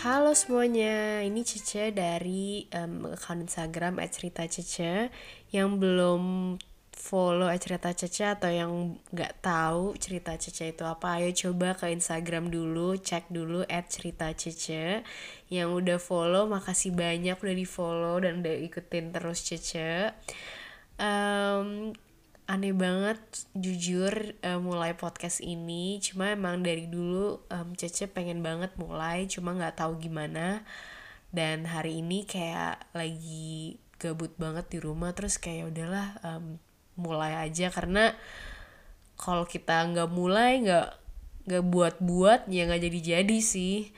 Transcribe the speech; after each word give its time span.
Halo 0.00 0.32
semuanya, 0.32 1.20
ini 1.20 1.44
Cece 1.44 1.92
dari 1.92 2.64
um, 2.72 3.12
akun 3.12 3.44
Instagram 3.44 4.00
@cerita_cece 4.00 5.12
yang 5.52 5.76
belum 5.76 6.56
follow 6.88 7.52
cerita 7.60 7.92
Cece 7.92 8.32
atau 8.32 8.48
yang 8.48 8.96
nggak 9.12 9.44
tahu 9.44 9.92
cerita 10.00 10.40
Cece 10.40 10.72
itu 10.72 10.88
apa, 10.88 11.20
ayo 11.20 11.28
coba 11.36 11.76
ke 11.76 11.92
Instagram 11.92 12.48
dulu, 12.48 12.96
cek 12.96 13.28
dulu 13.28 13.60
cerita 13.68 14.32
Cece. 14.32 15.04
Yang 15.52 15.68
udah 15.68 15.98
follow, 16.00 16.48
makasih 16.48 16.96
banyak 16.96 17.36
udah 17.36 17.56
di 17.60 17.68
follow 17.68 18.24
dan 18.24 18.40
udah 18.40 18.56
ikutin 18.56 19.12
terus 19.12 19.44
Cece. 19.44 20.16
Aneh 22.50 22.74
banget 22.74 23.22
jujur 23.54 24.34
uh, 24.42 24.58
mulai 24.58 24.98
podcast 24.98 25.38
ini. 25.38 26.02
Cuma 26.02 26.34
emang 26.34 26.66
dari 26.66 26.90
dulu 26.90 27.46
um, 27.46 27.78
Cece 27.78 28.10
pengen 28.10 28.42
banget 28.42 28.74
mulai 28.74 29.30
cuma 29.30 29.54
nggak 29.54 29.78
tahu 29.78 30.02
gimana. 30.02 30.66
Dan 31.30 31.62
hari 31.62 32.02
ini 32.02 32.26
kayak 32.26 32.90
lagi 32.90 33.78
gabut 34.02 34.34
banget 34.34 34.66
di 34.66 34.78
rumah 34.82 35.14
terus 35.14 35.38
kayak 35.38 35.70
udahlah 35.70 36.18
um, 36.26 36.58
mulai 36.98 37.38
aja. 37.38 37.70
Karena 37.70 38.10
kalau 39.14 39.46
kita 39.46 39.86
nggak 39.86 40.10
mulai 40.10 40.58
nggak 40.66 40.88
nggak 41.46 41.64
buat-buat 41.70 42.50
ya 42.50 42.66
nggak 42.66 42.82
jadi-jadi 42.82 43.38
sih. 43.38 43.94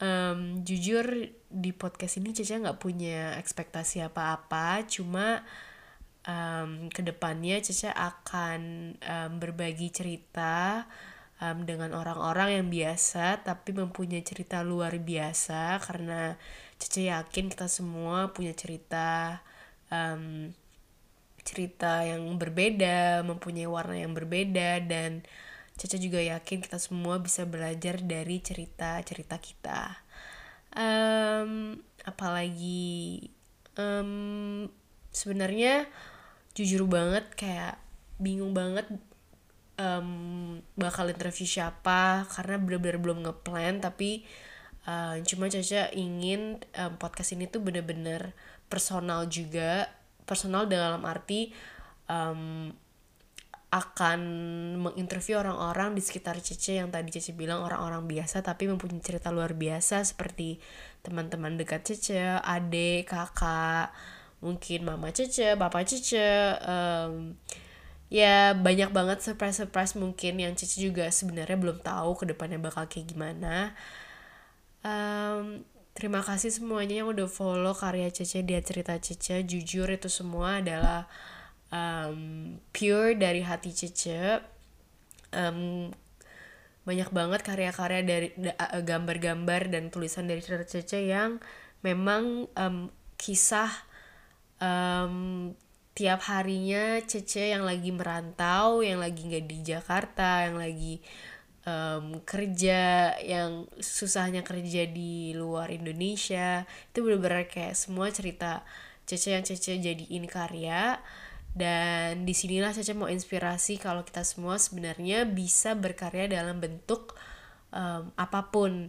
Um, 0.00 0.64
jujur 0.64 1.28
di 1.52 1.70
podcast 1.76 2.16
ini 2.16 2.32
Cece 2.32 2.56
nggak 2.56 2.80
punya 2.80 3.36
ekspektasi 3.36 4.00
apa-apa 4.00 4.82
cuma 4.88 5.44
um, 6.26 6.90
ke 6.90 7.02
depannya 7.02 7.58
Cece 7.62 7.90
akan 7.90 8.94
um, 9.02 9.32
berbagi 9.38 9.90
cerita 9.90 10.86
um, 11.42 11.66
dengan 11.66 11.94
orang-orang 11.94 12.62
yang 12.62 12.66
biasa 12.70 13.42
tapi 13.42 13.74
mempunyai 13.74 14.22
cerita 14.22 14.62
luar 14.62 14.94
biasa 14.98 15.82
karena 15.82 16.38
Cece 16.78 17.10
yakin 17.10 17.50
kita 17.50 17.66
semua 17.70 18.30
punya 18.34 18.54
cerita 18.54 19.38
um, 19.90 20.50
cerita 21.42 22.06
yang 22.06 22.38
berbeda, 22.38 23.26
mempunyai 23.26 23.66
warna 23.66 23.98
yang 23.98 24.14
berbeda 24.14 24.82
dan 24.86 25.26
Cece 25.74 25.98
juga 25.98 26.22
yakin 26.22 26.62
kita 26.62 26.78
semua 26.78 27.18
bisa 27.18 27.42
belajar 27.48 27.98
dari 27.98 28.38
cerita-cerita 28.38 29.36
kita. 29.40 29.80
Um, 30.72 31.80
apalagi 32.06 33.28
um, 33.76 34.68
sebenarnya 35.12 35.88
jujur 36.52 36.84
banget 36.84 37.24
kayak 37.32 37.80
bingung 38.20 38.52
banget 38.52 38.86
um, 39.80 40.60
bakal 40.76 41.08
interview 41.08 41.48
siapa 41.48 42.28
karena 42.28 42.60
bener-bener 42.60 42.98
belum 43.00 43.18
ngeplan 43.24 43.80
tapi 43.80 44.24
uh, 44.86 45.16
cuma 45.26 45.48
Caca 45.48 45.90
ingin 45.94 46.60
um, 46.76 46.92
podcast 47.00 47.34
ini 47.34 47.48
tuh 47.48 47.62
bener-bener 47.62 48.36
personal 48.66 49.28
juga. 49.28 49.90
Personal 50.22 50.70
dalam 50.70 51.02
arti 51.02 51.50
um, 52.06 52.70
akan 53.72 54.20
menginterview 54.84 55.40
orang-orang 55.40 55.96
di 55.96 56.04
sekitar 56.04 56.36
Cece 56.44 56.76
yang 56.76 56.92
tadi 56.92 57.08
Cece 57.08 57.32
bilang 57.32 57.64
orang-orang 57.64 58.04
biasa 58.04 58.44
tapi 58.44 58.68
mempunyai 58.68 59.00
cerita 59.00 59.32
luar 59.32 59.56
biasa 59.56 60.04
seperti 60.04 60.60
teman-teman 61.00 61.56
dekat 61.56 61.88
Cece, 61.88 62.38
adik, 62.44 63.08
kakak, 63.08 63.96
mungkin 64.42 64.82
mama 64.82 65.14
Cece, 65.14 65.54
bapak 65.54 65.86
Cece, 65.86 66.58
um, 66.66 67.38
ya 68.12 68.52
banyak 68.58 68.90
banget 68.90 69.22
surprise-surprise 69.22 69.96
mungkin 69.96 70.42
yang 70.42 70.52
Cece 70.58 70.82
juga 70.82 71.08
sebenarnya 71.08 71.56
belum 71.56 71.80
tahu 71.80 72.18
ke 72.18 72.24
depannya 72.34 72.58
bakal 72.58 72.90
kayak 72.90 73.08
gimana. 73.08 73.72
Um, 74.82 75.62
terima 75.94 76.20
kasih 76.26 76.50
semuanya 76.50 77.06
yang 77.06 77.08
udah 77.14 77.30
follow 77.30 77.72
karya 77.72 78.10
Cece 78.10 78.42
dia 78.42 78.58
cerita 78.60 78.98
Cece 78.98 79.46
jujur 79.46 79.86
itu 79.86 80.10
semua 80.10 80.58
adalah 80.58 81.06
um, 81.70 82.58
pure 82.74 83.14
dari 83.14 83.46
hati 83.46 83.70
Cece 83.70 84.42
um, 85.32 85.88
banyak 86.82 87.14
banget 87.14 87.40
karya-karya 87.46 88.02
dari 88.02 88.28
gambar-gambar 88.82 89.70
dan 89.70 89.94
tulisan 89.94 90.26
dari 90.26 90.42
cerita 90.42 90.66
Cece 90.66 91.06
yang 91.06 91.38
memang 91.86 92.50
um, 92.58 92.90
kisah 93.14 93.70
um, 94.62 95.50
tiap 95.92 96.22
harinya 96.30 97.02
Cece 97.02 97.50
yang 97.50 97.66
lagi 97.66 97.90
merantau, 97.90 98.80
yang 98.80 99.02
lagi 99.02 99.26
nggak 99.26 99.44
di 99.50 99.58
Jakarta, 99.66 100.46
yang 100.46 100.56
lagi 100.62 101.02
um, 101.66 102.22
kerja, 102.22 103.12
yang 103.18 103.66
susahnya 103.82 104.46
kerja 104.46 104.86
di 104.86 105.34
luar 105.34 105.74
Indonesia, 105.74 106.62
itu 106.94 106.98
bener-bener 107.02 107.50
kayak 107.50 107.74
semua 107.74 108.14
cerita 108.14 108.62
Cece 109.04 109.34
yang 109.34 109.44
Cece 109.44 109.82
jadiin 109.82 110.24
karya. 110.30 111.02
Dan 111.52 112.24
di 112.24 112.32
sinilah 112.32 112.72
Cece 112.72 112.96
mau 112.96 113.12
inspirasi 113.12 113.76
kalau 113.76 114.06
kita 114.06 114.24
semua 114.24 114.56
sebenarnya 114.56 115.28
bisa 115.28 115.76
berkarya 115.76 116.24
dalam 116.30 116.62
bentuk 116.62 117.12
um, 117.74 118.08
apa 118.16 118.48
pun. 118.48 118.88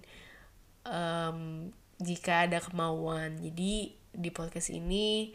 Um, 0.84 1.72
jika 2.04 2.46
ada 2.46 2.60
kemauan. 2.60 3.40
Jadi 3.40 3.96
di 4.14 4.30
podcast 4.30 4.70
ini 4.70 5.32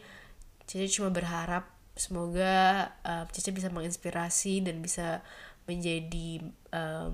Cece 0.69 1.01
cuma 1.01 1.09
berharap 1.09 1.65
semoga 1.97 2.87
uh, 3.01 3.25
Cece 3.33 3.49
bisa 3.49 3.73
menginspirasi 3.73 4.61
dan 4.61 4.85
bisa 4.85 5.25
menjadi 5.65 6.45
uh, 6.69 7.09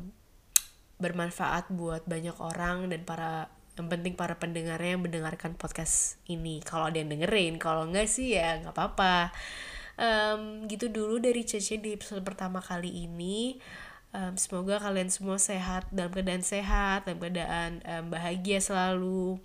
bermanfaat 1.00 1.72
buat 1.72 2.04
banyak 2.04 2.36
orang 2.44 2.92
dan 2.92 3.08
para 3.08 3.48
yang 3.76 3.92
penting 3.92 4.16
para 4.16 4.36
pendengarnya 4.40 5.00
yang 5.00 5.04
mendengarkan 5.04 5.56
podcast 5.56 6.20
ini. 6.28 6.60
Kalau 6.64 6.92
ada 6.92 7.00
yang 7.00 7.12
dengerin 7.12 7.56
kalau 7.56 7.88
enggak 7.88 8.12
sih 8.12 8.36
ya 8.36 8.60
nggak 8.60 8.76
apa-apa. 8.76 9.32
Um, 9.96 10.68
gitu 10.68 10.92
dulu 10.92 11.24
dari 11.24 11.48
Cece 11.48 11.80
di 11.80 11.96
episode 11.96 12.28
pertama 12.28 12.60
kali 12.60 13.08
ini. 13.08 13.60
Um, 14.16 14.40
semoga 14.40 14.80
kalian 14.80 15.12
semua 15.12 15.36
sehat 15.40 15.88
dalam 15.92 16.12
keadaan 16.12 16.44
sehat 16.44 17.04
dalam 17.04 17.20
keadaan 17.20 17.84
um, 17.84 18.06
bahagia 18.12 18.64
selalu 18.64 19.40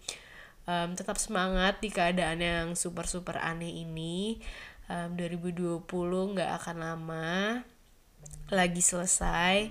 um, 0.70 0.94
tetap 0.94 1.18
semangat 1.18 1.82
di 1.82 1.90
keadaan 1.90 2.38
yang 2.38 2.66
super 2.78 3.10
super 3.10 3.42
aneh 3.42 3.82
ini. 3.82 4.38
Um, 4.90 5.14
2020 5.18 5.86
nggak 6.34 6.50
akan 6.62 6.76
lama 6.78 7.62
lagi 8.50 8.82
selesai. 8.82 9.70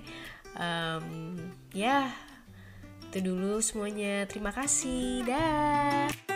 Um, 0.56 1.36
ya 1.72 2.12
itu 3.08 3.24
dulu 3.24 3.60
semuanya. 3.64 4.28
Terima 4.28 4.52
kasih. 4.52 5.24
Dah 5.24 6.29